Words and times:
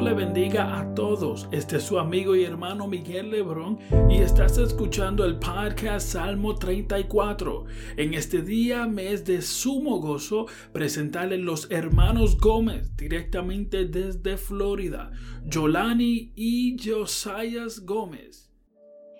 Dios 0.00 0.12
le 0.12 0.24
bendiga 0.24 0.80
a 0.80 0.94
todos. 0.94 1.46
Este 1.52 1.76
es 1.76 1.82
su 1.82 1.98
amigo 1.98 2.34
y 2.34 2.44
hermano 2.44 2.86
Miguel 2.86 3.30
Lebrón 3.30 3.78
y 4.08 4.22
estás 4.22 4.56
escuchando 4.56 5.26
el 5.26 5.38
podcast 5.38 6.14
Salmo 6.14 6.54
34. 6.54 7.66
En 7.98 8.14
este 8.14 8.40
día 8.40 8.86
me 8.86 9.12
es 9.12 9.26
de 9.26 9.42
sumo 9.42 9.98
gozo 10.00 10.46
presentarle 10.72 11.36
los 11.36 11.70
hermanos 11.70 12.38
Gómez 12.38 12.96
directamente 12.96 13.84
desde 13.84 14.38
Florida, 14.38 15.10
Yolani 15.44 16.32
y 16.34 16.78
Josias 16.82 17.80
Gómez. 17.84 18.50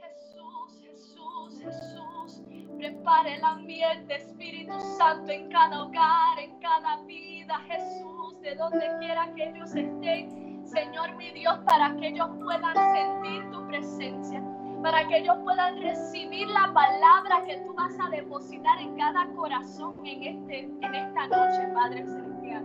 Jesús, 0.00 0.80
Jesús, 0.82 1.62
Jesús, 1.62 2.42
prepare 2.78 3.34
el 3.34 3.44
ambiente, 3.44 4.14
Espíritu 4.14 4.72
Santo, 4.96 5.30
en 5.30 5.50
cada 5.50 5.84
hogar, 5.84 6.38
en 6.38 6.58
cada 6.58 7.04
vida, 7.04 7.60
Jesús 7.68 8.40
de 8.40 8.54
donde 8.54 8.86
quiera 8.98 9.32
que 9.34 9.50
ellos 9.50 9.74
estén, 9.74 10.49
Señor 10.70 11.16
mi 11.16 11.30
Dios, 11.32 11.58
para 11.66 11.96
que 11.96 12.08
ellos 12.08 12.28
puedan 12.40 12.74
sentir 12.94 13.50
tu 13.50 13.66
presencia, 13.66 14.40
para 14.82 15.06
que 15.08 15.18
ellos 15.18 15.36
puedan 15.42 15.80
recibir 15.80 16.48
la 16.48 16.72
palabra 16.72 17.44
que 17.44 17.56
tú 17.66 17.74
vas 17.74 17.92
a 17.98 18.08
depositar 18.10 18.78
en 18.80 18.96
cada 18.96 19.26
corazón 19.34 19.94
en, 20.04 20.22
este, 20.22 20.70
en 20.80 20.94
esta 20.94 21.26
noche, 21.26 21.68
Padre 21.74 22.06
Celestial. 22.06 22.64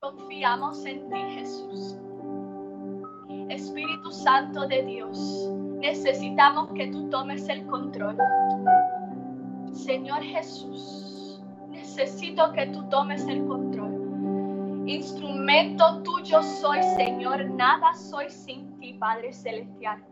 Confiamos 0.00 0.84
en 0.84 1.08
ti, 1.10 1.20
Jesús. 1.34 1.96
Espíritu 3.48 4.10
Santo 4.10 4.66
de 4.66 4.82
Dios, 4.82 5.48
necesitamos 5.78 6.70
que 6.74 6.88
tú 6.88 7.08
tomes 7.10 7.48
el 7.48 7.66
control. 7.66 8.16
Señor 9.72 10.22
Jesús, 10.22 11.40
necesito 11.68 12.52
que 12.52 12.66
tú 12.66 12.88
tomes 12.88 13.26
el 13.28 13.44
control. 13.46 13.99
Instrumento 14.90 16.02
tuyo 16.02 16.42
soy, 16.42 16.82
Señor, 16.82 17.48
nada 17.50 17.94
soy 17.94 18.28
sin 18.28 18.76
ti, 18.80 18.94
Padre 18.94 19.32
Celestial. 19.32 20.04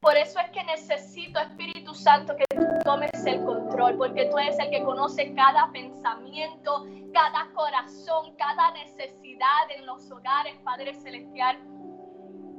Por 0.00 0.16
eso 0.16 0.38
es 0.38 0.50
que 0.50 0.62
necesito, 0.62 1.40
Espíritu 1.40 1.92
Santo, 1.92 2.36
que 2.36 2.44
tomes 2.84 3.26
el 3.26 3.44
control, 3.44 3.96
porque 3.96 4.26
tú 4.26 4.38
eres 4.38 4.56
el 4.60 4.70
que 4.70 4.84
conoce 4.84 5.34
cada 5.34 5.68
pensamiento, 5.72 6.86
cada 7.12 7.50
corazón, 7.54 8.36
cada 8.36 8.70
necesidad 8.70 9.68
en 9.76 9.84
los 9.84 10.08
hogares, 10.12 10.56
Padre 10.62 10.94
Celestial. 10.94 11.58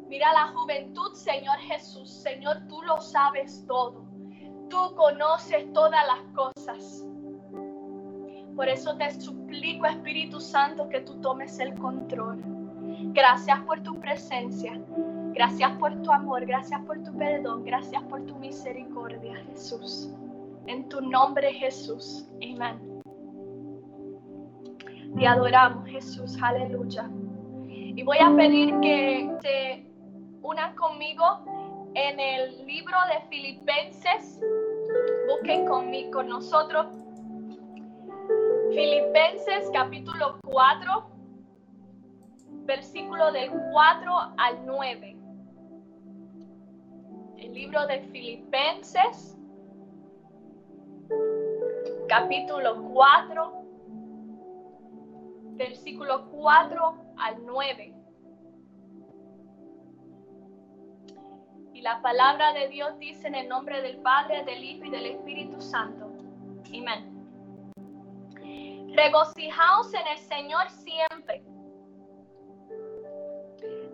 Mira 0.10 0.34
la 0.34 0.48
juventud, 0.48 1.14
Señor 1.14 1.58
Jesús. 1.60 2.12
Señor, 2.22 2.68
tú 2.68 2.82
lo 2.82 3.00
sabes 3.00 3.66
todo. 3.66 4.04
Tú 4.70 4.94
conoces 4.98 5.72
todas 5.72 6.06
las 6.06 6.36
cosas. 6.36 7.08
Por 8.58 8.68
eso 8.68 8.98
te 8.98 9.12
suplico, 9.12 9.86
Espíritu 9.86 10.40
Santo, 10.40 10.90
que 10.90 11.02
tú 11.02 11.22
tomes 11.22 11.60
el 11.60 11.76
control. 11.76 12.44
Gracias 13.14 13.60
por 13.62 13.82
tu 13.84 14.00
presencia. 14.00 14.82
Gracias 15.34 15.72
por 15.78 16.02
tu 16.02 16.12
amor. 16.12 16.44
Gracias 16.44 16.82
por 16.82 17.04
tu 17.04 17.16
perdón. 17.16 17.64
Gracias 17.64 18.02
por 18.06 18.26
tu 18.26 18.36
misericordia, 18.38 19.36
Jesús. 19.52 20.12
En 20.66 20.90
tu 20.90 21.02
nombre, 21.02 21.54
Jesús. 21.54 22.28
Amén. 22.38 23.04
Te 25.16 25.28
adoramos, 25.28 25.88
Jesús. 25.88 26.36
Aleluya. 26.42 27.08
Y 27.68 28.02
voy 28.02 28.18
a 28.20 28.36
pedir 28.36 28.74
que 28.80 29.38
se 29.44 29.86
unan 30.42 30.76
conmigo 30.76 31.46
en 31.94 32.20
el 32.20 32.66
libro 32.66 32.98
de 33.14 33.30
Filipenses. 33.30 34.42
Busquen 35.28 35.68
conmigo, 35.68 36.10
con 36.10 36.30
nosotros 36.30 36.88
Filipenses 38.74 39.70
capítulo 39.72 40.40
4, 40.44 41.10
versículo 42.66 43.32
del 43.32 43.50
4 43.50 44.14
al 44.38 44.66
9. 44.66 45.18
El 47.38 47.54
libro 47.54 47.88
de 47.88 48.00
Filipenses 48.12 49.38
capítulo 52.10 52.84
4, 52.94 53.64
versículo 55.56 56.30
4 56.32 56.96
al 57.18 57.46
9. 57.46 57.94
Y 61.74 61.82
la 61.82 62.02
palabra 62.02 62.54
de 62.54 62.68
Dios 62.68 62.98
dice 63.00 63.28
en 63.28 63.36
el 63.36 63.48
nombre 63.48 63.82
del 63.82 63.98
Padre, 63.98 64.44
del 64.44 64.64
Hijo 64.64 64.86
y 64.86 64.90
del 64.90 65.06
Espíritu 65.06 65.62
Santo. 65.62 66.12
Amén. 66.70 67.17
Regocijaos 68.98 69.94
en 69.94 70.08
el 70.08 70.18
Señor 70.18 70.68
siempre. 70.72 71.44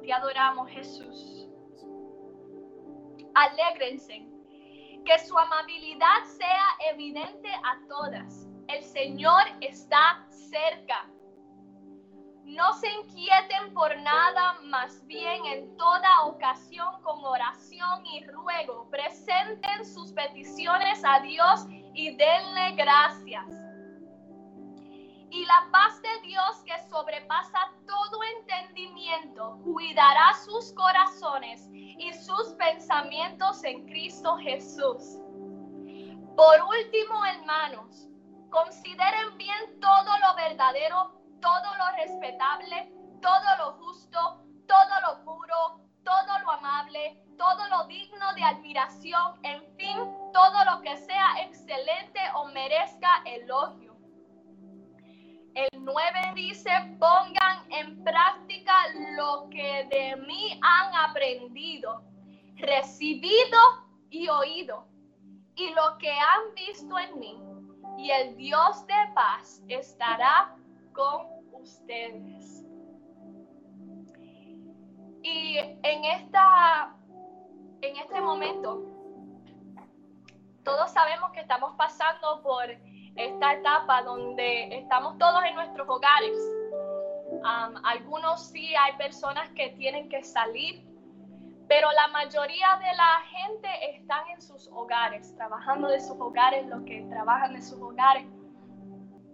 Te 0.01 0.13
adoramos, 0.13 0.69
Jesús. 0.69 1.45
Alégrense. 3.35 4.25
Que 5.03 5.19
su 5.19 5.37
amabilidad 5.37 6.23
sea 6.23 6.65
evidente 6.93 7.49
a 7.49 7.85
todas. 7.89 8.47
El 8.69 8.81
Señor 8.81 9.43
está 9.59 10.25
cerca. 10.29 11.09
No 12.45 12.71
se 12.71 12.89
inquieten 12.89 13.73
por 13.73 13.93
nada, 13.97 14.61
más 14.63 15.05
bien 15.05 15.45
en 15.47 15.75
toda 15.75 16.23
ocasión 16.27 17.01
con 17.01 17.25
oración 17.25 18.05
y 18.05 18.23
ruego, 18.27 18.89
presenten 18.89 19.85
sus 19.85 20.13
peticiones 20.13 21.03
a 21.03 21.19
Dios 21.19 21.65
y 21.93 22.15
denle 22.15 22.71
gracias 22.77 23.62
y 25.33 25.45
la 25.47 25.67
paz 25.71 25.99
de 26.03 26.21
Dios 26.27 26.63
que 26.63 26.79
sobrepasa 26.89 27.71
todo 27.87 28.19
entendimiento 28.37 29.57
cuidará 29.63 30.31
sus 30.45 30.71
corazones 30.73 31.67
y 31.71 32.13
sus 32.13 32.49
pensamientos 32.49 33.63
en 33.63 33.83
Cristo 33.87 34.37
Jesús. 34.37 35.17
Por 36.35 36.61
último, 36.61 37.25
hermanos, 37.25 38.07
consideren 38.51 39.35
bien 39.39 39.79
todo 39.81 40.19
lo 40.19 40.35
verdadero, 40.35 41.19
todo 41.41 41.77
lo 41.79 41.97
respetable, 41.97 42.93
todo 43.19 43.57
lo 43.57 43.71
justo, 43.83 44.45
todo 44.67 45.01
lo 45.07 45.25
puro, 45.25 45.79
todo 46.03 46.39
lo 46.43 46.51
amable, 46.51 47.19
todo 47.39 47.67
lo 47.69 47.85
digno 47.85 48.33
de 48.35 48.43
admiración, 48.43 49.39
en 49.41 49.65
fin, 49.77 49.97
todo 50.31 50.63
lo 50.65 50.81
que 50.81 50.95
sea 50.95 51.41
excelente 51.41 52.19
o 52.35 52.45
merezca 52.49 53.23
elogio 53.25 53.82
el 53.82 53.82
9 55.83 56.33
dice, 56.35 56.69
pongan 56.99 57.71
en 57.71 58.03
práctica 58.03 58.73
lo 59.17 59.49
que 59.49 59.87
de 59.91 60.15
mí 60.25 60.59
han 60.61 60.95
aprendido, 61.09 62.03
recibido 62.55 63.59
y 64.09 64.27
oído, 64.29 64.87
y 65.55 65.69
lo 65.73 65.97
que 65.97 66.11
han 66.11 66.53
visto 66.55 66.97
en 66.97 67.19
mí. 67.19 67.39
Y 67.97 68.11
el 68.11 68.35
Dios 68.37 68.87
de 68.87 69.13
paz 69.13 69.61
estará 69.67 70.55
con 70.93 71.27
ustedes. 71.53 72.65
Y 75.21 75.57
en 75.57 76.03
esta 76.05 76.95
en 77.81 77.97
este 77.97 78.21
momento 78.21 78.81
todos 80.63 80.91
sabemos 80.91 81.31
que 81.31 81.41
estamos 81.41 81.75
pasando 81.75 82.41
por 82.41 82.65
esta 83.15 83.53
etapa 83.53 84.01
donde 84.03 84.77
estamos 84.77 85.17
todos 85.17 85.43
en 85.45 85.55
nuestros 85.55 85.87
hogares. 85.87 86.37
algunos 87.83 88.47
sí 88.49 88.75
hay 88.75 88.93
personas 88.97 89.49
que 89.49 89.69
tienen 89.71 90.09
que 90.09 90.23
salir, 90.23 90.85
pero 91.67 91.91
la 91.91 92.07
mayoría 92.09 92.79
de 92.79 92.95
la 92.95 93.21
gente 93.25 93.95
están 93.95 94.27
en 94.29 94.41
sus 94.41 94.67
hogares, 94.67 95.35
trabajando 95.35 95.87
de 95.87 95.99
sus 95.99 96.19
hogares, 96.19 96.65
los 96.67 96.83
que 96.83 97.01
trabajan 97.09 97.53
de 97.53 97.61
sus 97.61 97.79
hogares. 97.81 98.27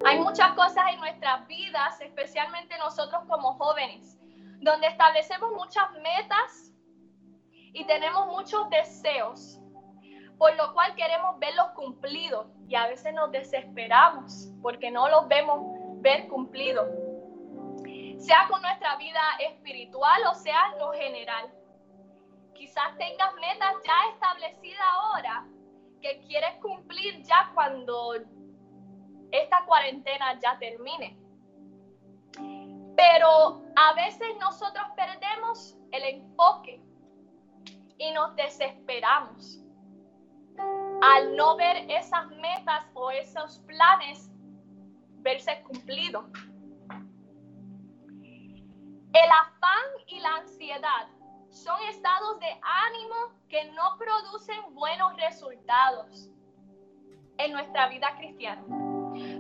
Hay 0.06 0.20
muchas 0.20 0.54
cosas 0.54 0.86
en 0.94 1.00
nuestras 1.00 1.46
vidas, 1.48 2.00
especialmente 2.00 2.78
nosotros 2.78 3.24
como 3.28 3.54
jóvenes, 3.56 4.18
donde 4.62 4.88
establecemos 4.88 5.52
muchas 5.52 5.92
metas 6.02 6.74
y 7.74 7.86
tenemos 7.86 8.28
muchos 8.28 8.70
deseos 8.70 9.60
por 10.40 10.56
lo 10.56 10.74
cual 10.74 10.96
queremos 10.96 11.38
verlos 11.38 11.68
cumplidos 11.76 12.48
y 12.70 12.76
a 12.76 12.88
veces 12.88 13.14
nos 13.14 13.30
desesperamos 13.30 14.50
porque 14.62 14.90
no 14.90 15.10
los 15.10 15.28
vemos 15.28 15.78
ver 16.02 16.30
cumplidos, 16.30 16.88
sea 18.18 18.48
con 18.50 18.62
nuestra 18.62 18.96
vida 18.96 19.20
espiritual 19.40 20.22
o 20.32 20.34
sea 20.34 20.72
en 20.72 20.80
lo 20.80 20.94
general. 20.94 21.54
Quizás 22.54 22.98
tengas 22.98 23.34
metas 23.36 23.76
ya 23.86 24.14
establecidas 24.14 24.86
ahora 24.94 25.46
que 26.02 26.22
quieres 26.22 26.56
cumplir 26.62 27.22
ya 27.24 27.52
cuando 27.54 28.14
esta 29.32 29.66
cuarentena 29.66 30.40
ya 30.40 30.58
termine. 30.58 31.18
Pero 32.96 33.62
a 33.76 33.94
veces 33.94 34.38
nosotros 34.40 34.86
perdemos 34.96 35.78
el 35.92 36.04
enfoque 36.04 36.82
y 37.98 38.12
nos 38.12 38.36
desesperamos 38.38 39.66
al 41.02 41.36
no 41.36 41.56
ver 41.56 41.90
esas 41.90 42.30
metas 42.32 42.86
o 42.94 43.12
esos 43.12 43.60
planes 43.60 44.30
verse 45.22 45.62
cumplidos. 45.64 46.26
El 49.14 49.32
afán 49.32 49.86
y 50.08 50.20
la 50.20 50.36
ansiedad 50.36 51.08
son 51.50 51.82
estados 51.90 52.40
de 52.40 52.60
ánimo 52.62 53.16
que 53.48 53.66
no 53.72 53.98
producen 53.98 54.74
buenos 54.76 55.16
resultados 55.18 56.30
en 57.38 57.52
nuestra 57.54 57.88
vida 57.90 58.16
cristiana. 58.18 58.62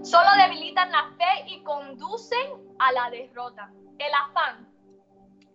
Solo 0.03 0.29
debilitan 0.41 0.91
la 0.91 1.11
fe 1.17 1.45
y 1.47 1.61
conducen 1.63 2.75
a 2.79 2.91
la 2.91 3.09
derrota. 3.11 3.71
El 3.99 4.11
afán 4.13 4.67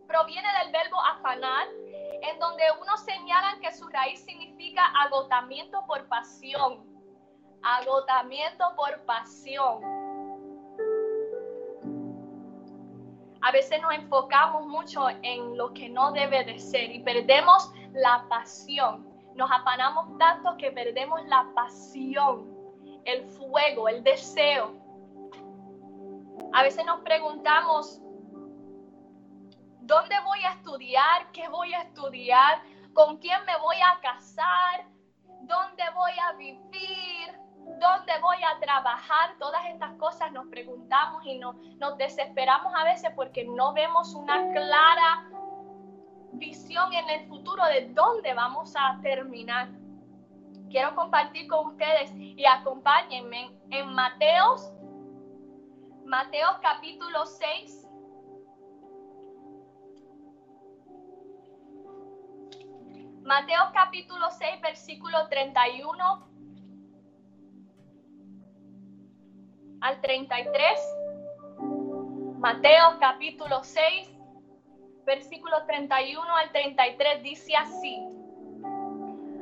proviene 0.06 0.48
del 0.62 0.72
verbo 0.72 1.00
afanar, 1.00 1.66
en 2.30 2.38
donde 2.38 2.64
uno 2.80 2.96
señala 2.96 3.58
que 3.60 3.72
su 3.72 3.88
raíz 3.88 4.24
significa 4.24 4.84
agotamiento 5.04 5.84
por 5.86 6.06
pasión. 6.08 6.84
Agotamiento 7.62 8.64
por 8.76 9.04
pasión. 9.04 10.04
a 13.44 13.52
veces 13.52 13.80
nos 13.82 13.92
enfocamos 13.92 14.66
mucho 14.66 15.06
en 15.22 15.58
lo 15.58 15.74
que 15.74 15.90
no 15.90 16.12
debe 16.12 16.44
de 16.44 16.58
ser 16.58 16.90
y 16.90 17.00
perdemos 17.00 17.70
la 17.92 18.24
pasión. 18.30 19.06
Nos 19.34 19.50
afanamos 19.50 20.16
tanto 20.16 20.56
que 20.56 20.72
perdemos 20.72 21.22
la 21.26 21.46
pasión, 21.54 22.48
el 23.04 23.22
fuego, 23.26 23.86
el 23.88 24.02
deseo. 24.02 24.72
A 26.54 26.62
veces 26.62 26.86
nos 26.86 27.02
preguntamos, 27.02 28.00
¿dónde 29.86 30.18
voy 30.20 30.42
a 30.44 30.52
estudiar? 30.52 31.30
¿Qué 31.32 31.48
voy 31.48 31.74
a 31.74 31.82
estudiar? 31.82 32.62
¿Con 32.92 33.18
quién 33.18 33.44
me 33.44 33.56
voy 33.58 33.76
a 33.76 34.00
casar? 34.00 34.86
¿Dónde 35.42 35.82
voy 35.94 36.12
a 36.26 36.32
vivir? 36.32 37.32
¿Dónde 37.80 38.12
voy 38.20 38.36
a 38.42 38.58
trabajar? 38.60 39.36
Todas 39.38 39.64
estas 39.66 39.92
cosas 39.94 40.32
nos 40.32 40.46
preguntamos 40.48 41.24
y 41.26 41.38
nos 41.38 41.98
desesperamos 41.98 42.72
a 42.74 42.84
veces 42.84 43.10
porque 43.14 43.44
no 43.44 43.72
vemos 43.72 44.14
una 44.14 44.52
clara 44.52 45.28
visión 46.32 46.92
en 46.92 47.08
el 47.10 47.28
futuro 47.28 47.64
de 47.66 47.88
dónde 47.92 48.34
vamos 48.34 48.74
a 48.76 48.98
terminar. 49.02 49.68
Quiero 50.70 50.94
compartir 50.94 51.46
con 51.48 51.68
ustedes 51.68 52.12
y 52.14 52.44
acompáñenme 52.44 53.50
en 53.70 53.94
Mateos, 53.94 54.72
Mateos 56.04 56.58
capítulo 56.60 57.24
6. 57.24 57.83
Mateos 63.24 63.70
capítulo 63.72 64.30
6, 64.30 64.60
versículo 64.60 65.28
31 65.28 66.28
al 69.80 70.00
33. 70.02 70.78
Mateo 72.38 72.98
capítulo 73.00 73.64
6, 73.64 74.10
versículo 75.06 75.64
31 75.64 76.36
al 76.36 76.52
33 76.52 77.22
dice 77.22 77.56
así. 77.56 77.98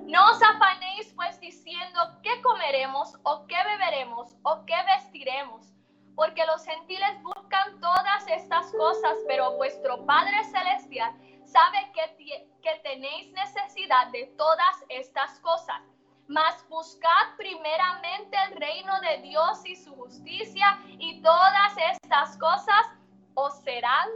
No 0.07 0.31
os 0.31 0.41
afanéis 0.41 1.13
pues 1.17 1.41
diciendo 1.41 2.01
qué 2.23 2.41
comeremos 2.41 3.19
o 3.25 3.49
qué 3.49 3.57
beberemos 3.65 4.37
o 4.45 4.65
qué 4.65 4.77
vestiremos, 4.95 5.75
porque 6.15 6.47
los 6.47 6.65
gentiles 6.65 7.21
buscan 7.25 7.81
todas 7.81 8.29
estas 8.29 8.71
cosas, 8.75 9.17
pero 9.27 9.57
vuestro 9.57 10.07
Padre 10.07 10.45
Celestial 10.45 11.13
sabe 11.45 11.91
que, 11.93 12.52
que 12.63 12.75
tenéis 12.83 13.33
necesidad 13.33 14.09
de 14.13 14.27
todas 14.37 14.85
estas 14.89 15.39
cosas 15.41 15.83
mas 16.29 16.67
buscad 16.69 17.37
primeramente 17.37 18.37
el 18.49 18.57
reino 18.57 19.01
de 19.01 19.19
Dios 19.23 19.61
y 19.67 19.77
su 19.77 19.95
justicia 19.95 20.81
y 20.87 21.21
todas 21.21 21.77
estas 21.93 22.39
cosas 22.39 22.87
os 23.35 23.55
serán 23.61 24.09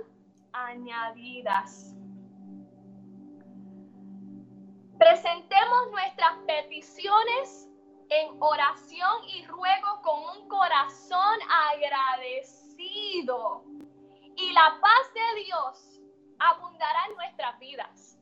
añadidas. 0.53 1.95
Presentemos 4.99 5.91
nuestras 5.91 6.39
peticiones 6.47 7.69
en 8.09 8.41
oración 8.41 9.25
y 9.29 9.45
ruego 9.47 10.01
con 10.03 10.39
un 10.39 10.49
corazón 10.49 11.39
agradecido. 11.75 13.65
Y 14.37 14.53
la 14.53 14.79
paz 14.81 15.13
de 15.13 15.43
Dios 15.45 16.01
abundará 16.39 17.07
en 17.11 17.17
nuestras 17.17 17.59
vidas. 17.59 18.19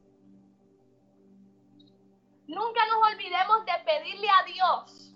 Nunca 2.46 2.86
nos 2.86 3.12
olvidemos 3.12 3.64
de 3.64 3.72
pedirle 3.84 4.28
a 4.28 4.42
Dios 4.44 5.14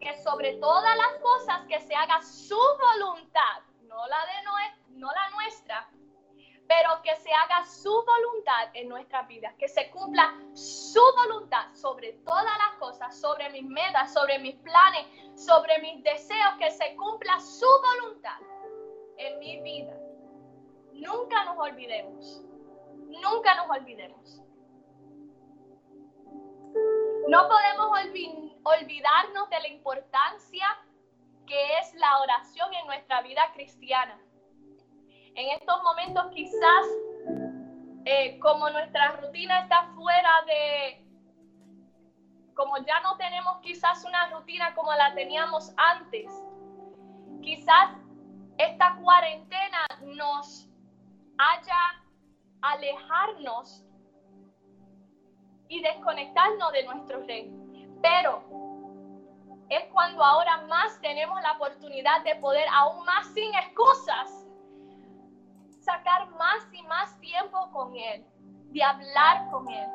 que 0.00 0.16
sobre 0.22 0.54
todas 0.54 0.96
las 0.96 1.20
cosas 1.22 1.66
que 1.68 1.80
se 1.80 1.94
haga 1.94 2.20
su 2.22 2.58
voluntad, 2.58 3.62
no 3.82 4.06
la 4.08 4.26
de 4.26 4.42
no 4.98 5.10
la 5.12 5.30
nuestra, 5.30 5.88
pero 6.68 7.02
que 7.02 7.14
se 7.16 7.32
haga 7.32 7.64
su 7.64 7.90
voluntad 7.90 8.70
en 8.74 8.88
nuestras 8.88 9.26
vidas, 9.28 9.54
que 9.58 9.68
se 9.68 9.90
cumpla 9.90 10.34
su 10.54 11.00
voluntad 11.16 11.72
sobre 11.74 12.12
todas 12.24 12.44
las 12.44 12.78
cosas, 12.78 13.18
sobre 13.20 13.50
mis 13.50 13.64
metas, 13.64 14.12
sobre 14.12 14.38
mis 14.38 14.54
planes, 14.56 15.06
sobre 15.34 15.78
mis 15.80 16.02
deseos, 16.02 16.54
que 16.58 16.70
se 16.70 16.94
cumpla 16.96 17.38
su 17.40 17.66
voluntad 17.66 18.38
en 19.18 19.38
mi 19.38 19.60
vida. 19.60 19.94
Nunca 20.92 21.44
nos 21.44 21.58
olvidemos, 21.58 22.42
nunca 23.08 23.54
nos 23.54 23.70
olvidemos. 23.70 24.42
No 27.32 27.48
podemos 27.48 27.88
olvidarnos 28.62 29.48
de 29.48 29.60
la 29.60 29.68
importancia 29.68 30.66
que 31.46 31.78
es 31.78 31.94
la 31.94 32.18
oración 32.18 32.74
en 32.74 32.86
nuestra 32.86 33.22
vida 33.22 33.40
cristiana. 33.54 34.20
En 35.34 35.48
estos 35.58 35.82
momentos 35.82 36.26
quizás, 36.34 36.86
eh, 38.04 38.38
como 38.38 38.68
nuestra 38.68 39.12
rutina 39.12 39.60
está 39.60 39.86
fuera 39.94 40.30
de, 40.46 41.06
como 42.52 42.76
ya 42.84 43.00
no 43.00 43.16
tenemos 43.16 43.62
quizás 43.62 44.04
una 44.04 44.28
rutina 44.28 44.74
como 44.74 44.92
la 44.92 45.14
teníamos 45.14 45.72
antes, 45.78 46.30
quizás 47.40 47.96
esta 48.58 48.94
cuarentena 48.96 49.86
nos 50.02 50.68
haya 51.38 52.04
alejarnos 52.60 53.86
y 55.72 55.80
desconectarnos 55.80 56.70
de 56.72 56.84
nuestro 56.84 57.22
rey. 57.22 57.50
Pero 58.02 58.42
es 59.70 59.84
cuando 59.90 60.22
ahora 60.22 60.58
más 60.68 61.00
tenemos 61.00 61.40
la 61.40 61.52
oportunidad 61.52 62.22
de 62.24 62.36
poder, 62.36 62.68
aún 62.74 63.02
más 63.06 63.26
sin 63.32 63.54
excusas, 63.54 64.46
sacar 65.80 66.28
más 66.32 66.68
y 66.74 66.82
más 66.82 67.18
tiempo 67.20 67.70
con 67.72 67.96
Él, 67.96 68.22
de 68.70 68.82
hablar 68.82 69.50
con 69.50 69.66
Él. 69.70 69.88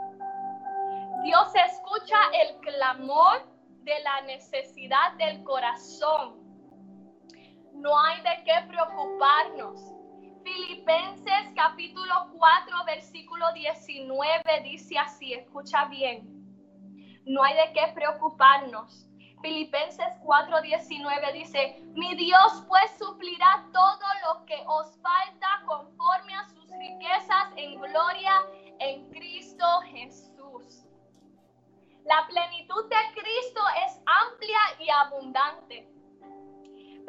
Dios 1.24 1.54
escucha 1.54 2.18
el 2.42 2.58
clamor 2.62 3.48
de 3.84 4.00
la 4.00 4.22
necesidad 4.22 5.14
del 5.20 5.44
corazón. 5.44 6.38
No 7.74 8.00
hay 8.00 8.20
de 8.22 8.44
qué 8.46 8.66
preocuparnos 8.68 9.94
Filipenses 10.48 11.52
capítulo 11.56 12.30
4, 12.38 12.86
versículo 12.86 13.52
19 13.52 14.42
dice 14.64 14.98
así, 14.98 15.34
escucha 15.34 15.84
bien, 15.86 16.24
no 17.26 17.44
hay 17.44 17.54
de 17.54 17.74
qué 17.74 17.92
preocuparnos. 17.94 19.10
Filipenses 19.42 20.08
4, 20.24 20.62
19 20.62 21.34
dice, 21.34 21.82
mi 21.96 22.16
Dios 22.16 22.64
pues 22.66 22.98
suplirá 22.98 23.66
todo 23.74 24.08
lo 24.26 24.46
que 24.46 24.64
os 24.68 24.98
falta 25.02 25.64
conforme 25.66 26.34
a 26.34 26.46
sus 26.46 26.66
riquezas 26.80 27.52
en 27.58 27.82
gloria 27.82 28.42
en 28.80 29.10
Cristo 29.10 29.66
Jesús. 29.92 30.86
La 32.06 32.26
plenitud 32.26 32.86
de 32.88 33.22
Cristo 33.22 33.62
es 33.86 34.00
amplia 34.06 34.60
y 34.80 34.90
abundante 34.90 35.97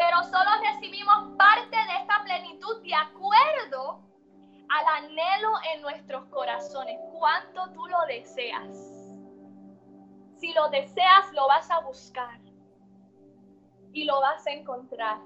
pero 0.08 0.24
solo 0.24 0.50
recibimos 0.62 1.36
parte 1.36 1.76
de 1.76 1.96
esta 2.00 2.22
plenitud 2.24 2.82
de 2.82 2.94
acuerdo 2.94 4.00
al 4.70 5.04
anhelo 5.04 5.50
en 5.74 5.82
nuestros 5.82 6.24
corazones. 6.30 6.98
¿Cuánto 7.12 7.70
tú 7.72 7.86
lo 7.86 7.98
deseas? 8.06 8.74
Si 10.38 10.54
lo 10.54 10.70
deseas, 10.70 11.30
lo 11.34 11.46
vas 11.46 11.70
a 11.70 11.80
buscar 11.80 12.40
y 13.92 14.04
lo 14.04 14.18
vas 14.22 14.46
a 14.46 14.50
encontrar. 14.52 15.18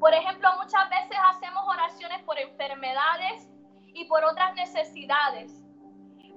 Por 0.00 0.14
ejemplo, 0.14 0.48
muchas 0.56 0.88
veces 0.88 1.18
hacemos 1.22 1.64
oraciones 1.68 2.22
por 2.22 2.38
enfermedades 2.38 3.46
y 3.88 4.06
por 4.06 4.24
otras 4.24 4.54
necesidades, 4.54 5.52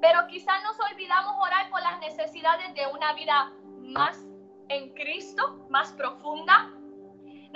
pero 0.01 0.27
quizás 0.27 0.61
nos 0.63 0.77
olvidamos 0.91 1.35
orar 1.39 1.69
por 1.69 1.81
las 1.81 1.99
necesidades 1.99 2.73
de 2.75 2.85
una 2.87 3.13
vida 3.13 3.53
más 3.79 4.25
en 4.69 4.93
Cristo 4.93 5.65
más 5.69 5.91
profunda. 5.93 6.54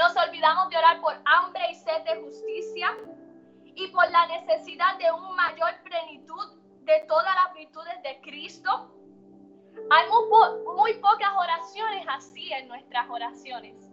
Nos 0.10 0.26
olvidamos 0.26 0.70
de 0.70 0.78
orar 0.78 1.00
por 1.02 1.14
hambre 1.24 1.70
y 1.70 1.76
sed 1.76 2.04
de 2.04 2.20
justicia 2.24 2.98
y 3.64 3.88
por 3.90 4.10
la 4.10 4.26
necesidad 4.26 4.98
de 4.98 5.12
una 5.12 5.30
mayor 5.30 5.84
plenitud 5.84 6.60
de 6.82 7.06
todas 7.08 7.36
las 7.36 7.54
virtudes 7.54 7.94
de 8.02 8.20
Cristo. 8.22 8.92
Hay 9.92 10.10
muy, 10.10 10.76
muy 10.76 10.94
pocas 10.96 11.30
oraciones 11.38 12.08
así 12.10 12.52
en 12.52 12.68
nuestras 12.70 13.08
oraciones. 13.08 13.88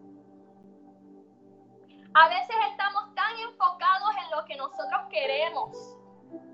A 2.15 2.29
veces 2.29 2.57
estamos 2.71 3.15
tan 3.15 3.39
enfocados 3.39 4.11
en 4.25 4.39
lo 4.39 4.45
que 4.47 4.57
nosotros 4.57 5.01
queremos. 5.11 5.99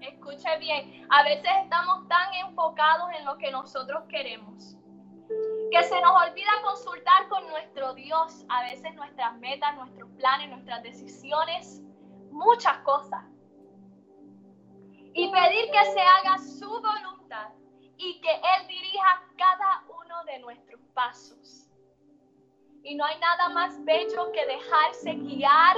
Escuche 0.01 0.59
bien, 0.59 1.07
a 1.09 1.23
veces 1.23 1.51
estamos 1.63 2.09
tan 2.09 2.35
enfocados 2.35 3.11
en 3.17 3.25
lo 3.25 3.39
que 3.39 3.53
nosotros 3.53 4.03
queremos 4.09 4.77
que 5.73 5.83
se 5.85 5.99
nos 6.03 6.29
olvida 6.29 6.51
consultar 6.63 7.29
con 7.31 7.49
nuestro 7.49 7.95
Dios 7.95 8.45
a 8.51 8.63
veces 8.65 8.95
nuestras 8.95 9.35
metas, 9.39 9.75
nuestros 9.77 10.11
planes, 10.19 10.51
nuestras 10.51 10.83
decisiones, 10.83 11.81
muchas 12.31 12.77
cosas. 12.81 13.25
Y 15.15 15.33
pedir 15.33 15.71
que 15.71 15.85
se 15.93 16.01
haga 16.01 16.37
su 16.39 16.69
voluntad 16.69 17.53
y 17.97 18.21
que 18.21 18.35
Él 18.35 18.69
dirija 18.69 19.23
cada 19.39 19.83
uno 19.89 20.23
de 20.25 20.41
nuestros 20.41 20.81
pasos. 20.93 21.71
Y 22.83 22.95
no 22.95 23.07
hay 23.07 23.19
nada 23.19 23.49
más 23.49 23.83
bello 23.83 24.31
que 24.33 24.45
dejarse 24.45 25.15
guiar 25.15 25.77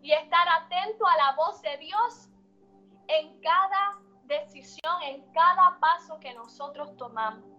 y 0.00 0.12
estar 0.12 0.48
atento 0.48 1.06
a 1.06 1.16
la 1.18 1.32
voz 1.32 1.60
de 1.60 1.76
Dios 1.76 2.30
en 3.08 3.38
cada 3.42 4.00
decisión, 4.24 5.02
en 5.02 5.30
cada 5.32 5.78
paso 5.78 6.18
que 6.20 6.32
nosotros 6.32 6.96
tomamos 6.96 7.49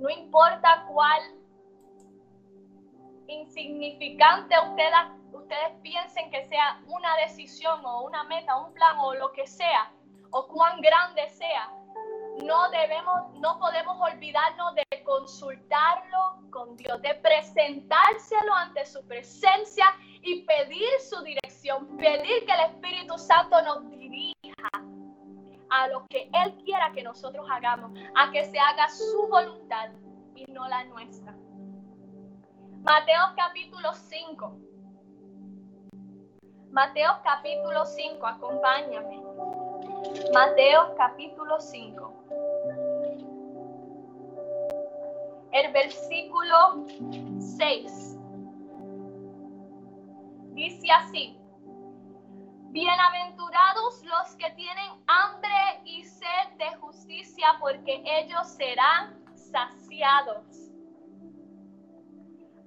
no 0.00 0.08
importa 0.08 0.86
cuál 0.88 1.20
insignificante 3.26 4.54
ustedes, 5.32 5.72
piensen 5.82 6.30
que 6.30 6.42
sea 6.46 6.80
una 6.86 7.14
decisión 7.16 7.84
o 7.84 8.02
una 8.02 8.24
meta, 8.24 8.56
un 8.56 8.72
plan 8.72 8.96
o 8.98 9.14
lo 9.14 9.30
que 9.32 9.46
sea, 9.46 9.92
o 10.30 10.48
cuán 10.48 10.80
grande 10.80 11.28
sea, 11.28 11.70
no 12.44 12.70
debemos, 12.70 13.34
no 13.34 13.58
podemos 13.58 14.00
olvidarnos 14.00 14.74
de 14.74 15.04
consultarlo 15.04 16.40
con 16.50 16.76
Dios, 16.76 17.00
de 17.02 17.14
presentárselo 17.16 18.54
ante 18.54 18.86
su 18.86 19.06
presencia 19.06 19.84
y 20.22 20.42
pedir 20.44 20.88
su 21.00 21.22
dirección, 21.22 21.96
pedir 21.98 22.46
que 22.46 22.52
el 22.52 22.60
Espíritu 22.70 23.18
Santo 23.18 23.60
nos 23.62 23.88
dirija 23.90 24.34
a 25.70 25.88
lo 25.88 26.06
que 26.08 26.28
Él 26.32 26.54
quiera 26.64 26.92
que 26.92 27.02
nosotros 27.02 27.46
hagamos, 27.50 27.92
a 28.16 28.30
que 28.30 28.44
se 28.44 28.58
haga 28.58 28.88
su 28.88 29.28
voluntad 29.28 29.90
y 30.34 30.44
no 30.52 30.68
la 30.68 30.84
nuestra. 30.84 31.34
Mateo 32.82 33.20
capítulo 33.36 33.92
5. 33.92 34.58
Mateo 36.70 37.12
capítulo 37.24 37.84
5, 37.84 38.26
acompáñame. 38.26 39.22
Mateo 40.32 40.94
capítulo 40.96 41.60
5. 41.60 42.24
El 45.52 45.72
versículo 45.72 46.86
6. 47.38 48.18
Dice 50.52 50.90
así. 50.90 51.39
Bienaventurados 52.72 54.00
los 54.04 54.36
que 54.36 54.48
tienen 54.52 55.04
hambre 55.08 55.80
y 55.84 56.04
sed 56.04 56.52
de 56.56 56.72
justicia, 56.76 57.56
porque 57.58 58.00
ellos 58.06 58.46
serán 58.46 59.26
saciados. 59.34 60.46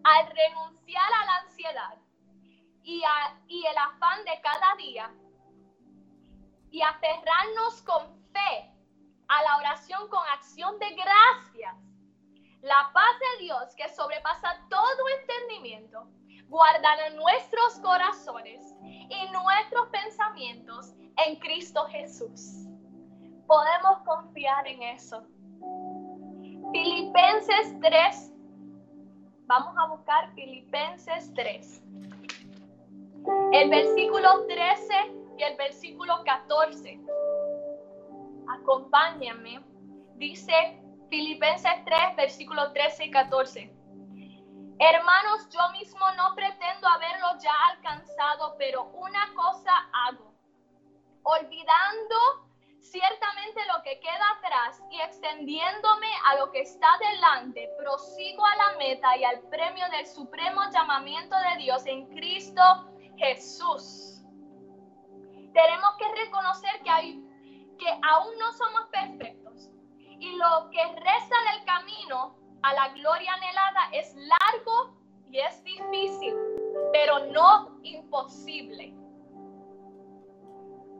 Al 0.04 0.28
renunciar 0.28 1.06
a 1.06 1.26
la 1.26 1.36
ansiedad 1.38 1.98
y, 2.84 3.02
el 3.02 3.78
afán 3.78 4.26
de 4.26 4.42
cada 4.42 4.76
día 4.76 5.10
y 6.70 6.82
aferrarnos 6.82 7.82
con 7.84 8.22
fe 8.34 8.70
a 9.30 9.42
la 9.44 9.58
oración 9.58 10.10
con 10.10 10.28
acción 10.34 10.80
de 10.80 10.96
gracias, 10.96 11.78
la 12.62 12.92
paz 12.94 13.20
de 13.38 13.46
Dios 13.46 13.74
que 13.78 13.88
sobrepasa 13.88 14.68
todo 14.70 15.08
entendimiento 15.22 16.10
guardará 16.50 17.10
nuestros 17.12 17.80
corazones 17.82 18.76
y 18.84 19.32
nuestros 19.32 19.90
pensamientos 19.90 20.94
en 21.26 21.36
Cristo 21.38 21.86
Jesús. 21.90 22.68
Podemos 23.48 24.00
confiar 24.06 24.68
en 24.68 24.82
eso. 24.84 25.26
Filipenses 26.72 27.80
3. 27.82 28.34
Vamos 29.46 29.76
a 29.78 29.88
buscar 29.88 30.34
Filipenses 30.34 31.32
3. 31.36 31.84
El 33.52 33.70
versículo 33.70 34.46
13 34.48 34.94
y 35.38 35.44
el 35.44 35.56
versículo 35.58 36.24
14. 36.24 37.00
Acompáñame. 38.48 39.64
Dice 40.16 40.54
Filipenses 41.10 41.74
3, 41.86 42.16
versículo 42.18 42.72
13 42.72 43.06
y 43.06 43.12
14. 43.12 43.83
Hermanos, 44.80 45.48
yo 45.50 45.70
mismo 45.72 46.12
no 46.13 46.36
pretendo 46.36 46.88
haberlo 46.88 47.38
ya 47.39 47.53
alcanzado, 47.72 48.56
pero 48.58 48.86
una 48.94 49.34
cosa 49.34 49.72
hago, 50.08 50.34
olvidando 51.24 52.15
ciertamente 52.80 53.62
lo 53.74 53.82
que 53.84 54.00
queda 54.00 54.30
atrás 54.38 54.82
y 54.92 55.00
extendiéndome 55.00 56.08
a 56.25 56.36
lo 56.36 56.51
que 56.51 56.62
está 56.62 56.88
delante, 57.00 57.70
prosigo 57.77 58.46
a 58.46 58.56
la 58.56 58.77
meta 58.77 59.15
y 59.18 59.24
al 59.24 59.39
premio 59.50 59.89
del 59.89 60.06
supremo 60.06 60.62
llamamiento 60.72 61.36
de 61.36 61.63
Dios 61.63 61.86
en 61.86 62.08
Cristo 62.15 62.62
Jesús. 63.18 64.22
Tenemos 65.53 65.92
que 65.98 66.08
reconocer 66.25 66.82
que, 66.84 68.00
aún 68.01 68.38
no 68.39 68.51
somos 68.53 68.86
perfectos 68.92 69.70
y 70.20 70.36
lo 70.38 70.70
que 70.72 70.84
resta 70.84 71.36
del 71.51 71.65
camino 71.65 72.36
a 72.63 72.74
la 72.74 72.89
gloria 72.93 73.34
anhelada 73.34 73.89
es 73.91 74.15
largo 74.15 74.98
y 75.29 75.39
es 75.39 75.63
difícil, 75.63 76.34
pero 76.93 77.25
no 77.27 77.79
imposible. 77.84 78.93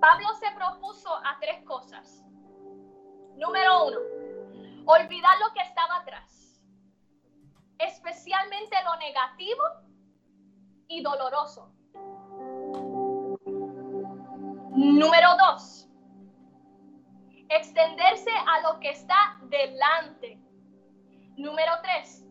Pablo 0.02 0.34
se 0.34 0.52
propuso 0.52 1.16
a 1.16 1.38
tres 1.40 1.64
cosas. 1.64 2.26
Número 3.38 3.86
uno, 3.86 3.98
olvidar 4.86 5.40
lo 5.40 5.54
que 5.54 5.62
estaba 5.62 5.98
atrás, 5.98 6.62
especialmente 7.80 8.76
lo 8.84 8.96
negativo 8.98 9.64
y 10.88 11.02
doloroso. 11.02 11.72
Número 14.76 15.30
dos, 15.38 15.88
extenderse 17.48 18.32
a 18.32 18.62
lo 18.62 18.80
que 18.82 18.90
está 18.90 19.38
delante. 19.44 20.23
Número 21.36 21.72
tres, 21.82 22.24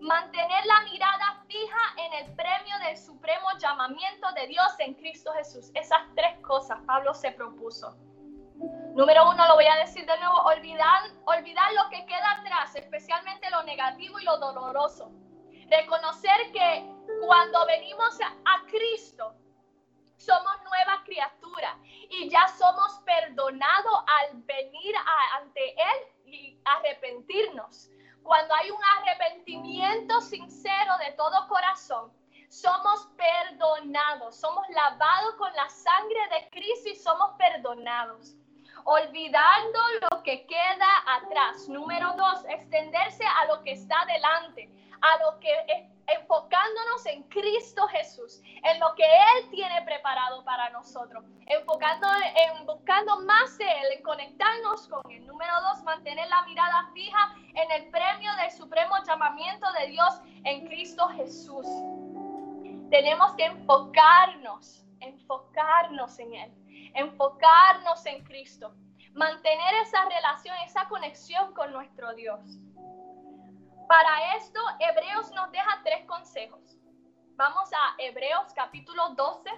mantener 0.00 0.64
la 0.66 0.82
mirada 0.82 1.42
fija 1.48 1.80
en 1.96 2.12
el 2.12 2.36
premio 2.36 2.78
del 2.86 2.96
supremo 2.96 3.48
llamamiento 3.58 4.30
de 4.32 4.46
Dios 4.46 4.72
en 4.78 4.94
Cristo 4.94 5.32
Jesús. 5.32 5.72
Esas 5.74 6.02
tres 6.14 6.38
cosas 6.40 6.78
Pablo 6.86 7.12
se 7.14 7.32
propuso. 7.32 7.96
Número 8.94 9.28
uno, 9.28 9.48
lo 9.48 9.54
voy 9.54 9.66
a 9.66 9.78
decir 9.78 10.06
de 10.06 10.16
nuevo, 10.18 10.36
olvidar, 10.42 11.02
olvidar 11.24 11.72
lo 11.74 11.88
que 11.90 12.06
queda 12.06 12.30
atrás, 12.30 12.76
especialmente 12.76 13.50
lo 13.50 13.64
negativo 13.64 14.20
y 14.20 14.24
lo 14.24 14.38
doloroso. 14.38 15.10
Reconocer 15.68 16.52
que 16.52 16.88
cuando 17.26 17.66
venimos 17.66 18.20
a, 18.20 18.66
Cristo, 18.66 19.34
somos 20.16 20.62
nueva 20.62 21.02
criatura 21.04 21.76
y 22.08 22.28
ya 22.28 22.46
somos 22.56 23.00
perdonados 23.04 24.04
al 24.20 24.42
venir 24.42 24.94
ante 25.40 25.70
Él 25.72 26.24
y 26.26 26.58
arrepentirnos 26.64 27.90
cuando 28.24 28.54
hay 28.54 28.70
un 28.70 28.80
arrepentimiento 28.98 30.20
sincero 30.22 30.96
de 30.98 31.12
todo 31.12 31.46
corazón, 31.46 32.10
somos 32.48 33.08
perdonados, 33.16 34.36
somos 34.36 34.66
lavados 34.70 35.34
con 35.36 35.52
la 35.54 35.68
sangre 35.68 36.20
de 36.30 36.48
Cristo 36.50 36.88
y 36.88 36.96
somos 36.96 37.32
perdonados. 37.36 38.34
Olvidando 38.84 39.78
lo 40.10 40.22
que 40.22 40.46
queda 40.46 40.88
atrás. 41.06 41.68
Número 41.68 42.12
dos, 42.16 42.44
extenderse 42.48 43.24
a 43.24 43.46
lo 43.46 43.62
que 43.62 43.72
está 43.72 44.04
delante, 44.06 44.70
a 45.00 45.24
lo 45.24 45.38
que 45.40 45.54
enfocándonos 46.06 47.06
en 47.06 47.22
Cristo 47.24 47.86
Jesús, 47.88 48.42
en 48.44 48.80
lo 48.80 48.94
que 48.94 49.04
Él 49.04 49.50
tiene 49.50 49.82
preparado 49.82 50.44
para 50.44 50.70
nosotros, 50.70 51.24
enfocando 51.46 52.06
en 52.34 52.66
buscando 52.66 53.20
más 53.20 53.56
de 53.58 53.64
Él, 53.64 53.86
en 53.96 54.02
conectarnos 54.02 54.88
con 54.88 55.00
Él. 55.10 55.26
Número 55.26 55.52
dos, 55.62 55.82
mantener 55.82 56.28
la 56.28 56.42
mirada 56.42 56.90
fija 56.92 57.34
en 57.54 57.70
el 57.70 57.90
premio 57.90 58.34
del 58.36 58.50
supremo 58.50 58.94
llamamiento 59.06 59.66
de 59.72 59.88
Dios 59.88 60.20
en 60.44 60.66
Cristo 60.66 61.08
Jesús. 61.08 61.66
Tenemos 62.90 63.32
que 63.32 63.46
enfocarnos, 63.46 64.84
enfocarnos 65.00 66.18
en 66.18 66.34
Él, 66.34 66.52
enfocarnos 66.94 68.04
en 68.06 68.22
Cristo, 68.24 68.74
mantener 69.14 69.74
esa 69.82 70.04
relación, 70.04 70.56
esa 70.64 70.88
conexión 70.88 71.52
con 71.54 71.72
nuestro 71.72 72.14
Dios. 72.14 72.40
Para 73.88 74.36
esto, 74.36 74.60
Hebreos 74.78 75.30
nos 75.32 75.50
deja 75.52 75.80
tres 75.84 76.06
consejos. 76.06 76.78
Vamos 77.36 77.70
a 77.72 78.02
Hebreos 78.02 78.52
capítulo 78.54 79.10
12, 79.10 79.50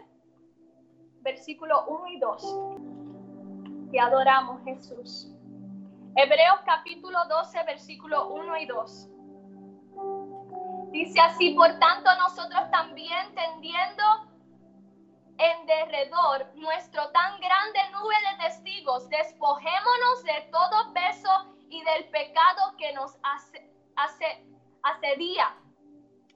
versículo 1.20 1.86
1 1.86 2.08
y 2.08 2.18
2. 2.18 3.90
Te 3.92 4.00
adoramos, 4.00 4.62
Jesús. 4.64 5.28
Hebreos 6.16 6.60
capítulo 6.64 7.18
12, 7.28 7.62
versículo 7.64 8.28
1 8.28 8.56
y 8.56 8.66
2. 8.66 9.08
Dice 10.90 11.20
así, 11.20 11.54
por 11.54 11.78
tanto 11.78 12.10
nosotros 12.16 12.70
también 12.70 13.34
tendiendo 13.34 14.02
en 15.38 15.66
derredor 15.66 16.50
nuestro 16.54 17.10
tan 17.10 17.38
grande 17.40 17.78
nube 17.92 18.14
de 18.30 18.44
testigos, 18.44 19.08
despojémonos 19.08 20.24
de 20.24 20.48
todo 20.50 20.92
peso 20.94 21.54
y 21.68 21.84
del 21.84 22.08
pecado 22.08 22.74
que 22.78 22.92
nos 22.94 23.18
hace, 23.22 23.70
hace, 23.96 24.44
asedia 24.82 25.56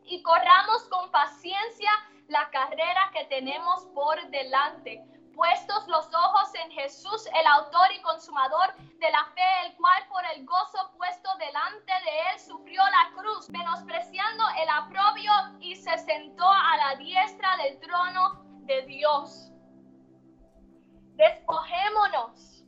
y 0.04 0.22
corramos 0.22 0.88
con 0.88 1.10
paciencia 1.10 1.90
la 2.28 2.48
carrera 2.50 3.10
que 3.12 3.24
tenemos 3.26 3.86
por 3.94 4.20
delante 4.30 5.04
puestos 5.40 5.88
los 5.88 6.06
ojos 6.14 6.54
en 6.62 6.70
Jesús, 6.72 7.26
el 7.34 7.46
autor 7.46 7.90
y 7.96 8.02
consumador 8.02 8.74
de 8.76 9.10
la 9.10 9.24
fe, 9.34 9.66
el 9.66 9.74
cual 9.76 10.06
por 10.08 10.22
el 10.34 10.44
gozo 10.44 10.92
puesto 10.98 11.30
delante 11.38 11.92
de 11.92 12.20
él 12.30 12.40
sufrió 12.40 12.82
la 12.82 13.22
cruz, 13.22 13.48
menospreciando 13.48 14.44
el 14.62 14.68
aprobio 14.68 15.32
y 15.60 15.74
se 15.76 15.96
sentó 15.96 16.44
a 16.46 16.76
la 16.76 16.96
diestra 16.96 17.56
del 17.56 17.80
trono 17.80 18.44
de 18.66 18.82
Dios. 18.82 19.50
Despojémonos 21.16 22.64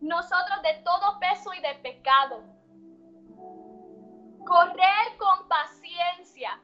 nosotros 0.00 0.62
de 0.62 0.74
todo 0.84 1.18
peso 1.18 1.52
y 1.52 1.60
de 1.62 1.74
pecado. 1.82 2.44
Correr 4.46 5.16
con 5.18 5.48
paciencia. 5.48 6.60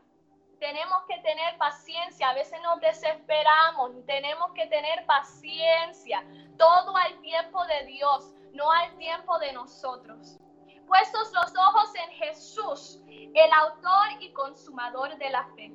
Tenemos 0.60 1.02
que 1.08 1.18
tener 1.18 1.58
paciencia, 1.58 2.30
a 2.30 2.34
veces 2.34 2.60
nos 2.62 2.80
desesperamos, 2.80 3.90
tenemos 4.06 4.52
que 4.52 4.66
tener 4.68 5.04
paciencia, 5.06 6.24
todo 6.56 6.96
al 6.96 7.20
tiempo 7.20 7.64
de 7.66 7.86
Dios, 7.86 8.32
no 8.52 8.70
al 8.70 8.96
tiempo 8.96 9.36
de 9.40 9.52
nosotros. 9.52 10.38
Puestos 10.86 11.32
los 11.32 11.52
ojos 11.56 11.92
en 11.96 12.10
Jesús, 12.12 13.02
el 13.08 13.52
autor 13.52 14.20
y 14.20 14.32
consumador 14.32 15.16
de 15.16 15.30
la 15.30 15.44
fe. 15.56 15.72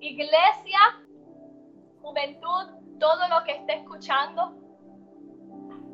Iglesia, 0.00 0.80
juventud, 2.02 2.98
todo 2.98 3.28
lo 3.28 3.44
que 3.44 3.52
esté 3.52 3.74
escuchando, 3.74 4.54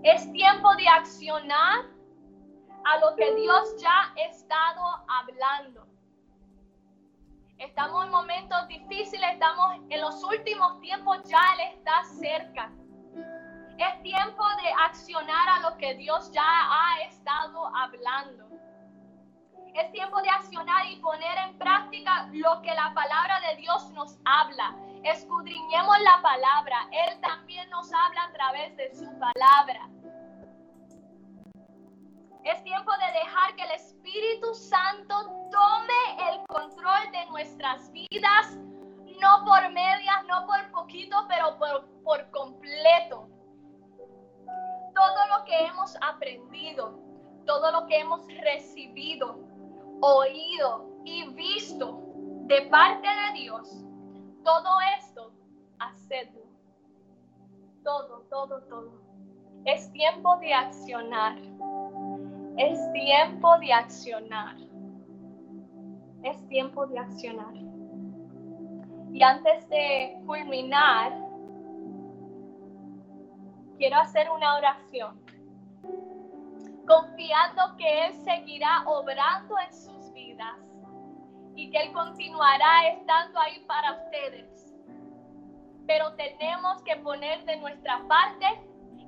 es 0.02 0.32
tiempo 0.32 0.74
de 0.76 0.88
accionar 0.88 1.84
a 2.84 2.98
lo 2.98 3.16
que 3.16 3.34
Dios 3.34 3.76
ya 3.80 3.90
ha 3.90 4.20
estado 4.20 4.82
hablando. 5.08 5.86
Estamos 7.58 8.04
en 8.04 8.10
momentos 8.10 8.66
difíciles, 8.68 9.30
estamos 9.32 9.76
en 9.88 10.00
los 10.00 10.22
últimos 10.24 10.80
tiempos, 10.80 11.22
ya 11.24 11.40
Él 11.54 11.76
está 11.76 12.02
cerca. 12.04 12.72
Es 13.78 14.02
tiempo 14.02 14.44
de 14.62 14.72
accionar 14.84 15.48
a 15.48 15.60
lo 15.60 15.76
que 15.76 15.94
Dios 15.94 16.30
ya 16.32 16.42
ha 16.44 17.02
estado 17.02 17.70
hablando. 17.76 18.48
Es 19.74 19.90
tiempo 19.92 20.20
de 20.22 20.28
accionar 20.28 20.86
y 20.86 20.96
poner 20.96 21.38
en 21.46 21.58
práctica 21.58 22.28
lo 22.32 22.60
que 22.62 22.74
la 22.74 22.92
palabra 22.94 23.40
de 23.48 23.56
Dios 23.56 23.90
nos 23.90 24.18
habla. 24.24 24.76
Escudriñemos 25.04 25.98
la 26.00 26.20
palabra. 26.20 26.88
Él 26.90 27.20
también 27.20 27.70
nos 27.70 27.92
habla 27.92 28.24
a 28.24 28.32
través 28.32 28.76
de 28.76 28.94
su 28.94 29.06
palabra. 29.18 29.88
Es 32.44 32.62
tiempo 32.64 32.90
de 32.92 33.20
dejar 33.20 33.54
que 33.56 33.62
el 33.62 33.70
Espíritu 33.72 34.52
Santo 34.54 35.14
tome 35.50 36.30
el 36.32 36.44
control 36.48 37.12
de 37.12 37.26
nuestras 37.26 37.90
vidas, 37.92 38.58
no 39.20 39.44
por 39.44 39.70
medias, 39.70 40.24
no 40.28 40.46
por 40.46 40.70
poquito, 40.72 41.16
pero 41.28 41.56
por, 41.58 41.88
por 42.02 42.30
completo. 42.30 43.28
Todo 44.94 45.38
lo 45.38 45.44
que 45.44 45.66
hemos 45.66 45.96
aprendido, 46.00 46.98
todo 47.46 47.70
lo 47.70 47.86
que 47.86 47.98
hemos 48.00 48.26
recibido, 48.26 49.38
oído 50.00 51.00
y 51.04 51.28
visto 51.34 52.02
de 52.46 52.62
parte 52.62 53.06
de 53.06 53.40
Dios, 53.40 53.84
todo 54.44 54.68
esto, 54.98 55.32
hacedlo. 55.78 56.42
Todo, 57.84 58.26
todo, 58.30 58.62
todo. 58.62 59.00
Es 59.64 59.92
tiempo 59.92 60.36
de 60.38 60.52
accionar. 60.52 61.51
Es 62.58 62.92
tiempo 62.92 63.58
de 63.58 63.72
accionar. 63.72 64.56
Es 66.22 66.46
tiempo 66.48 66.86
de 66.86 66.98
accionar. 66.98 67.54
Y 69.10 69.22
antes 69.22 69.68
de 69.70 70.20
culminar, 70.26 71.12
quiero 73.78 73.96
hacer 73.96 74.30
una 74.30 74.56
oración, 74.56 75.20
confiando 76.86 77.76
que 77.78 78.06
Él 78.06 78.14
seguirá 78.14 78.84
obrando 78.86 79.54
en 79.58 79.74
sus 79.74 80.12
vidas 80.12 80.56
y 81.56 81.70
que 81.70 81.78
Él 81.78 81.92
continuará 81.92 82.88
estando 82.88 83.40
ahí 83.40 83.64
para 83.66 83.92
ustedes. 83.92 84.74
Pero 85.86 86.14
tenemos 86.14 86.82
que 86.82 86.96
poner 86.96 87.44
de 87.44 87.56
nuestra 87.56 88.06
parte 88.06 88.46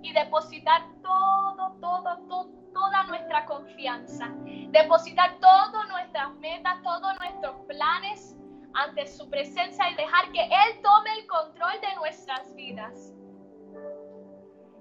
y 0.02 0.12
depositar 0.12 0.82
todo, 1.02 1.76
todo, 1.80 2.18
todo 2.26 2.63
toda 2.74 3.04
nuestra 3.04 3.46
confianza, 3.46 4.34
depositar 4.68 5.38
todas 5.40 5.88
nuestras 5.88 6.34
metas, 6.34 6.82
todos 6.82 7.18
nuestros 7.18 7.56
planes 7.66 8.36
ante 8.74 9.06
su 9.06 9.30
presencia 9.30 9.88
y 9.90 9.94
dejar 9.94 10.30
que 10.32 10.42
Él 10.42 10.82
tome 10.82 11.10
el 11.18 11.26
control 11.26 11.80
de 11.80 11.94
nuestras 11.94 12.54
vidas. 12.54 13.14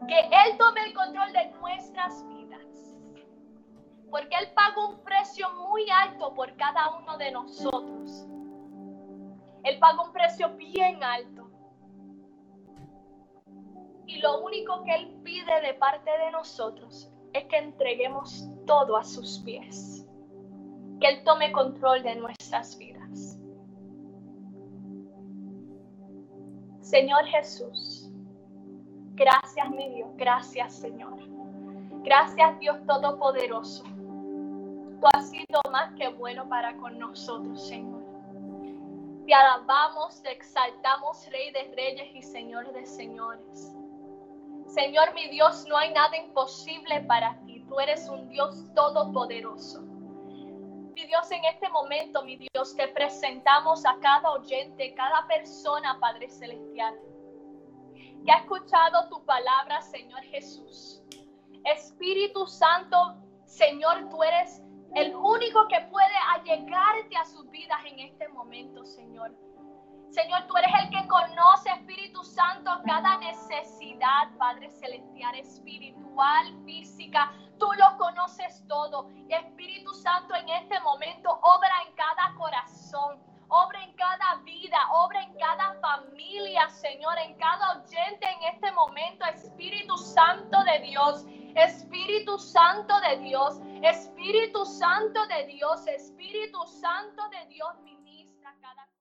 Que 0.08 0.19
Él 0.19 0.58
tome 0.58 0.86
el 0.88 0.93
control 0.93 1.32
de 1.32 1.51
nuestras 1.51 2.27
vidas. 2.27 2.97
Porque 4.10 4.36
Él 4.36 4.51
pagó 4.53 4.89
un 4.89 5.03
precio 5.03 5.49
muy 5.51 5.86
alto 5.89 6.34
por 6.34 6.56
cada 6.58 6.97
uno 6.97 7.17
de 7.17 7.32
nosotros. 7.32 8.27
Él 9.63 9.79
pagó 9.79 10.06
un 10.06 10.12
precio 10.12 10.49
bien 10.56 11.03
alto. 11.03 11.49
Y 14.06 14.19
lo 14.19 14.41
único 14.41 14.84
que 14.84 14.93
Él 14.95 15.21
pide 15.23 15.62
de 15.62 15.73
parte 15.75 16.12
de 16.17 16.32
nosotros 16.32 17.12
es 17.33 17.45
que 17.45 17.57
entreguemos 17.57 18.47
todo 18.65 18.95
a 18.95 19.03
sus 19.03 19.39
pies. 19.39 20.07
Que 20.99 21.07
Él 21.07 21.23
tome 21.23 21.51
control 21.51 22.03
de 22.03 22.15
nuestras 22.15 22.77
vidas. 22.77 23.39
Señor 26.79 27.25
Jesús, 27.25 28.11
gracias 29.15 29.69
mi 29.71 29.89
Dios, 29.89 30.09
gracias 30.15 30.75
Señor. 30.75 31.17
Gracias 32.03 32.59
Dios 32.59 32.77
Todopoderoso. 32.85 33.83
Tú 33.83 35.07
has 35.13 35.29
sido 35.29 35.61
más 35.71 35.93
que 35.95 36.09
bueno 36.09 36.47
para 36.47 36.75
con 36.77 36.99
nosotros, 36.99 37.67
Señor. 37.67 38.03
Te 39.25 39.33
alabamos, 39.33 40.21
te 40.21 40.31
exaltamos, 40.31 41.25
Rey 41.31 41.51
de 41.51 41.73
Reyes 41.75 42.13
y 42.13 42.21
Señor 42.21 42.71
de 42.73 42.85
Señores. 42.85 43.73
Señor 44.73 45.13
mi 45.13 45.27
Dios, 45.27 45.67
no 45.67 45.77
hay 45.77 45.93
nada 45.93 46.17
imposible 46.17 47.01
para 47.01 47.39
ti. 47.45 47.63
Tú 47.69 47.79
eres 47.79 48.09
un 48.09 48.27
Dios 48.29 48.73
todopoderoso. 48.73 49.81
Mi 49.83 51.05
Dios, 51.05 51.29
en 51.29 51.45
este 51.45 51.69
momento, 51.69 52.23
mi 52.23 52.38
Dios, 52.38 52.75
te 52.75 52.88
presentamos 52.88 53.86
a 53.86 53.95
cada 54.01 54.31
oyente, 54.31 54.95
cada 54.95 55.27
persona, 55.27 55.99
Padre 55.99 56.27
Celestial, 56.27 56.99
que 58.25 58.31
ha 58.31 58.38
escuchado 58.38 59.09
tu 59.09 59.23
palabra, 59.25 59.79
Señor 59.83 60.23
Jesús. 60.23 61.03
Espíritu 61.65 62.47
Santo, 62.47 62.97
Señor, 63.45 64.09
tú 64.09 64.23
eres 64.23 64.63
el 64.95 65.15
único 65.15 65.67
que 65.67 65.81
puede 65.91 66.15
allegarte 66.33 67.15
a 67.15 67.25
sus 67.25 67.47
vidas 67.51 67.79
en 67.86 67.99
este 67.99 68.27
momento, 68.29 68.83
Señor. 68.86 69.36
Señor, 70.13 70.45
tú 70.45 70.56
eres 70.58 70.71
el 70.80 70.89
que 70.91 71.08
conoce, 71.08 71.71
Espíritu 71.71 72.23
Santo, 72.23 72.69
cada 72.86 73.17
necesidad, 73.17 74.30
Padre 74.38 74.69
Celestial, 74.69 75.34
espiritual, 75.34 76.54
física. 76.65 77.34
Tú 77.58 77.65
lo 77.80 77.97
conoces 77.97 78.63
todo. 78.67 79.10
Espíritu 79.28 79.91
Santo, 79.91 80.36
en 80.36 80.47
este 80.49 80.80
momento, 80.82 81.32
obra 81.41 81.73
en 81.88 81.95
cada 81.95 82.36
corazón, 82.38 83.23
obra 83.47 83.84
en 83.84 83.93
cada 83.93 84.36
vida, 84.43 84.78
obra 84.91 85.23
en 85.23 85.34
cada 85.36 85.73
familia, 85.82 86.69
Señor, 86.69 87.17
en 87.17 87.34
cada 87.39 87.80
oyente 87.80 88.30
en 88.30 88.54
este 88.54 88.71
momento. 88.71 89.26
Espíritu 89.26 89.97
Santo 89.97 90.63
de 90.63 90.80
Dios, 90.82 91.26
Espíritu 91.56 92.38
Santo 92.38 93.02
de 93.02 93.17
Dios, 93.17 93.60
Espíritu 93.82 94.63
Santo 94.63 95.26
de 95.26 95.47
Dios, 95.47 95.88
Espíritu 95.88 96.63
Santo 96.67 97.28
de 97.30 97.47
Dios, 97.47 97.80
mi 97.84 97.92